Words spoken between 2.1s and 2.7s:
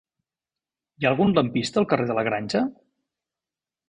de la Granja?